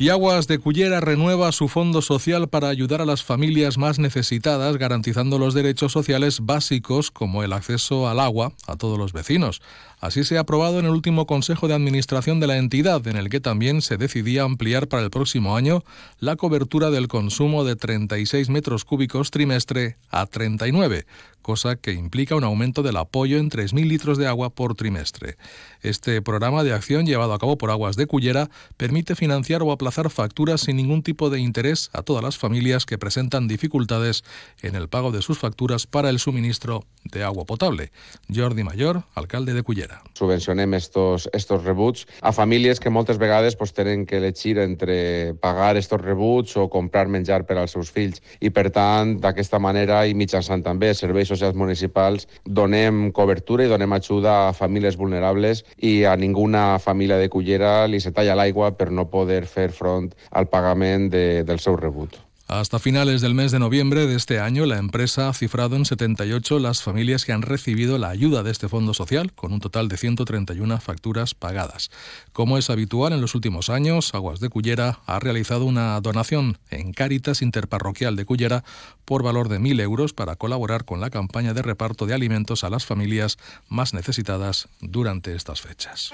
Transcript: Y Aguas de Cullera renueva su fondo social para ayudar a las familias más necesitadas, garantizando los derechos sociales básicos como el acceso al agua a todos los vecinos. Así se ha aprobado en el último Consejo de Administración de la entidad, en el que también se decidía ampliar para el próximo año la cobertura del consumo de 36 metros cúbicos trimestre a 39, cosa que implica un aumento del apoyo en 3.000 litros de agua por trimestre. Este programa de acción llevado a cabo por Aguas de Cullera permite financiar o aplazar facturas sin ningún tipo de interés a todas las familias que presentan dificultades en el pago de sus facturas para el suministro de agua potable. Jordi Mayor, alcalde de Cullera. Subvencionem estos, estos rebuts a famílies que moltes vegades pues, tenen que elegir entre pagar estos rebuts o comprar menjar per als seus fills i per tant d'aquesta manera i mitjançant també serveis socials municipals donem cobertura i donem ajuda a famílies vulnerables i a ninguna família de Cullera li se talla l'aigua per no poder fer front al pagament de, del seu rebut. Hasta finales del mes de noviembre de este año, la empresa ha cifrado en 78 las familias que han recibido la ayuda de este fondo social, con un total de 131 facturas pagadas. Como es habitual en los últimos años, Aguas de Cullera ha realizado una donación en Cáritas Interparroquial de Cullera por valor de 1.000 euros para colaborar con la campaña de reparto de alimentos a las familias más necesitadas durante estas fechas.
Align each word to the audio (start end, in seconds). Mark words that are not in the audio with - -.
Y 0.00 0.10
Aguas 0.10 0.46
de 0.46 0.60
Cullera 0.60 1.00
renueva 1.00 1.50
su 1.50 1.66
fondo 1.66 2.02
social 2.02 2.48
para 2.48 2.68
ayudar 2.68 3.02
a 3.02 3.04
las 3.04 3.24
familias 3.24 3.78
más 3.78 3.98
necesitadas, 3.98 4.76
garantizando 4.76 5.40
los 5.40 5.54
derechos 5.54 5.90
sociales 5.90 6.38
básicos 6.40 7.10
como 7.10 7.42
el 7.42 7.52
acceso 7.52 8.08
al 8.08 8.20
agua 8.20 8.52
a 8.68 8.76
todos 8.76 8.96
los 8.96 9.12
vecinos. 9.12 9.60
Así 10.00 10.22
se 10.22 10.36
ha 10.36 10.42
aprobado 10.42 10.78
en 10.78 10.84
el 10.84 10.92
último 10.92 11.26
Consejo 11.26 11.66
de 11.66 11.74
Administración 11.74 12.38
de 12.38 12.46
la 12.46 12.58
entidad, 12.58 13.04
en 13.08 13.16
el 13.16 13.28
que 13.28 13.40
también 13.40 13.82
se 13.82 13.96
decidía 13.96 14.44
ampliar 14.44 14.86
para 14.86 15.02
el 15.02 15.10
próximo 15.10 15.56
año 15.56 15.82
la 16.20 16.36
cobertura 16.36 16.90
del 16.90 17.08
consumo 17.08 17.64
de 17.64 17.74
36 17.74 18.50
metros 18.50 18.84
cúbicos 18.84 19.32
trimestre 19.32 19.96
a 20.10 20.26
39, 20.26 21.06
cosa 21.48 21.76
que 21.76 21.94
implica 21.94 22.36
un 22.36 22.44
aumento 22.44 22.82
del 22.82 22.98
apoyo 22.98 23.38
en 23.38 23.48
3.000 23.48 23.88
litros 23.88 24.18
de 24.18 24.26
agua 24.26 24.50
por 24.50 24.74
trimestre. 24.74 25.38
Este 25.80 26.20
programa 26.20 26.62
de 26.62 26.74
acción 26.74 27.06
llevado 27.06 27.32
a 27.32 27.38
cabo 27.38 27.56
por 27.56 27.70
Aguas 27.70 27.96
de 27.96 28.04
Cullera 28.06 28.50
permite 28.76 29.14
financiar 29.14 29.62
o 29.62 29.72
aplazar 29.72 30.10
facturas 30.10 30.60
sin 30.60 30.76
ningún 30.76 31.02
tipo 31.02 31.30
de 31.30 31.40
interés 31.40 31.88
a 31.94 32.02
todas 32.02 32.22
las 32.22 32.36
familias 32.36 32.84
que 32.84 32.98
presentan 32.98 33.48
dificultades 33.48 34.24
en 34.60 34.74
el 34.74 34.90
pago 34.90 35.10
de 35.10 35.22
sus 35.22 35.38
facturas 35.38 35.86
para 35.86 36.10
el 36.10 36.18
suministro 36.18 36.84
de 37.04 37.24
agua 37.24 37.46
potable. 37.46 37.92
Jordi 38.28 38.62
Mayor, 38.62 39.04
alcalde 39.14 39.54
de 39.54 39.62
Cullera. 39.62 40.02
Subvencionem 40.12 40.74
estos, 40.74 41.30
estos 41.32 41.64
rebuts 41.64 42.06
a 42.20 42.34
famílies 42.34 42.78
que 42.78 42.90
moltes 42.90 43.16
vegades 43.16 43.56
pues, 43.56 43.72
tenen 43.72 44.04
que 44.04 44.18
elegir 44.18 44.58
entre 44.58 45.32
pagar 45.32 45.78
estos 45.78 46.02
rebuts 46.02 46.58
o 46.58 46.68
comprar 46.68 47.08
menjar 47.08 47.46
per 47.46 47.56
als 47.56 47.72
seus 47.72 47.88
fills 47.90 48.20
i 48.40 48.50
per 48.50 48.68
tant 48.68 49.16
d'aquesta 49.22 49.56
manera 49.58 50.04
i 50.04 50.12
mitjançant 50.12 50.60
també 50.60 50.92
serveis 50.92 51.37
socials 51.38 51.56
municipals 51.56 52.28
donem 52.44 53.08
cobertura 53.14 53.64
i 53.64 53.72
donem 53.72 53.94
ajuda 53.96 54.36
a 54.48 54.52
famílies 54.52 54.98
vulnerables 54.98 55.64
i 55.78 56.04
a 56.04 56.16
ninguna 56.16 56.78
família 56.82 57.18
de 57.18 57.30
Cullera 57.30 57.86
li 57.86 58.00
se 58.02 58.12
talla 58.12 58.36
l'aigua 58.38 58.74
per 58.76 58.90
no 58.90 59.08
poder 59.08 59.44
fer 59.46 59.70
front 59.70 60.10
al 60.30 60.50
pagament 60.50 61.08
de, 61.14 61.44
del 61.46 61.62
seu 61.62 61.78
rebut. 61.78 62.27
Hasta 62.48 62.78
finales 62.78 63.20
del 63.20 63.34
mes 63.34 63.52
de 63.52 63.58
noviembre 63.58 64.06
de 64.06 64.16
este 64.16 64.40
año, 64.40 64.64
la 64.64 64.78
empresa 64.78 65.28
ha 65.28 65.34
cifrado 65.34 65.76
en 65.76 65.84
78 65.84 66.58
las 66.58 66.82
familias 66.82 67.26
que 67.26 67.32
han 67.32 67.42
recibido 67.42 67.98
la 67.98 68.08
ayuda 68.08 68.42
de 68.42 68.50
este 68.50 68.70
fondo 68.70 68.94
social, 68.94 69.34
con 69.34 69.52
un 69.52 69.60
total 69.60 69.88
de 69.88 69.98
131 69.98 70.80
facturas 70.80 71.34
pagadas. 71.34 71.90
Como 72.32 72.56
es 72.56 72.70
habitual 72.70 73.12
en 73.12 73.20
los 73.20 73.34
últimos 73.34 73.68
años, 73.68 74.14
Aguas 74.14 74.40
de 74.40 74.48
Cullera 74.48 75.00
ha 75.04 75.18
realizado 75.18 75.66
una 75.66 76.00
donación 76.00 76.56
en 76.70 76.94
Cáritas 76.94 77.42
Interparroquial 77.42 78.16
de 78.16 78.24
Cullera 78.24 78.64
por 79.04 79.22
valor 79.22 79.50
de 79.50 79.60
1.000 79.60 79.82
euros 79.82 80.14
para 80.14 80.36
colaborar 80.36 80.86
con 80.86 81.02
la 81.02 81.10
campaña 81.10 81.52
de 81.52 81.60
reparto 81.60 82.06
de 82.06 82.14
alimentos 82.14 82.64
a 82.64 82.70
las 82.70 82.86
familias 82.86 83.36
más 83.68 83.92
necesitadas 83.92 84.68
durante 84.80 85.34
estas 85.34 85.60
fechas. 85.60 86.12